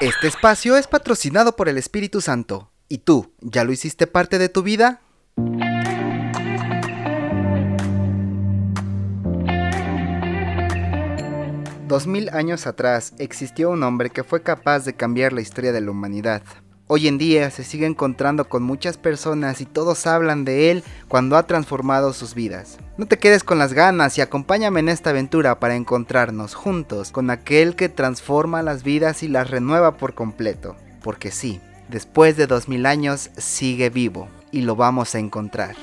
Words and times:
Este 0.00 0.26
espacio 0.26 0.76
es 0.76 0.86
patrocinado 0.86 1.56
por 1.56 1.68
el 1.68 1.78
Espíritu 1.78 2.20
Santo. 2.20 2.70
¿Y 2.88 2.98
tú, 2.98 3.32
ya 3.40 3.64
lo 3.64 3.72
hiciste 3.72 4.06
parte 4.06 4.38
de 4.38 4.48
tu 4.48 4.62
vida? 4.62 5.00
Dos 11.86 12.06
mil 12.06 12.28
años 12.30 12.66
atrás 12.66 13.14
existió 13.18 13.70
un 13.70 13.82
hombre 13.82 14.10
que 14.10 14.24
fue 14.24 14.42
capaz 14.42 14.84
de 14.84 14.94
cambiar 14.94 15.32
la 15.32 15.40
historia 15.40 15.72
de 15.72 15.80
la 15.80 15.90
humanidad. 15.90 16.42
Hoy 16.86 17.08
en 17.08 17.16
día 17.16 17.50
se 17.50 17.64
sigue 17.64 17.86
encontrando 17.86 18.46
con 18.46 18.62
muchas 18.62 18.98
personas 18.98 19.62
y 19.62 19.64
todos 19.64 20.06
hablan 20.06 20.44
de 20.44 20.70
él 20.70 20.84
cuando 21.08 21.38
ha 21.38 21.46
transformado 21.46 22.12
sus 22.12 22.34
vidas. 22.34 22.76
No 22.98 23.06
te 23.06 23.18
quedes 23.18 23.42
con 23.42 23.58
las 23.58 23.72
ganas 23.72 24.18
y 24.18 24.20
acompáñame 24.20 24.80
en 24.80 24.90
esta 24.90 25.08
aventura 25.08 25.58
para 25.58 25.76
encontrarnos 25.76 26.54
juntos 26.54 27.10
con 27.10 27.30
aquel 27.30 27.74
que 27.74 27.88
transforma 27.88 28.62
las 28.62 28.82
vidas 28.82 29.22
y 29.22 29.28
las 29.28 29.50
renueva 29.50 29.96
por 29.96 30.12
completo. 30.12 30.76
Porque 31.02 31.30
sí, 31.30 31.58
después 31.88 32.36
de 32.36 32.46
dos 32.46 32.68
mil 32.68 32.84
años 32.84 33.30
sigue 33.38 33.88
vivo 33.88 34.28
y 34.52 34.60
lo 34.60 34.76
vamos 34.76 35.14
a 35.14 35.20
encontrar. 35.20 35.76